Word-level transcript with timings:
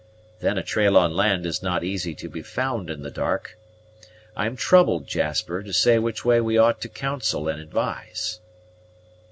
Then 0.39 0.57
a 0.57 0.63
trail 0.63 0.97
on 0.97 1.15
land 1.15 1.45
is 1.45 1.61
not 1.61 1.83
easy 1.83 2.15
to 2.15 2.27
be 2.27 2.41
found 2.41 2.89
in 2.89 3.03
the 3.03 3.11
dark. 3.11 3.55
I 4.35 4.47
am 4.47 4.55
troubled, 4.55 5.05
Jasper, 5.05 5.61
to 5.61 5.73
say 5.73 5.99
which 5.99 6.25
way 6.25 6.41
we 6.41 6.57
ought 6.57 6.81
to 6.81 6.89
counsel 6.89 7.47
and 7.47 7.61
advise." 7.61 8.39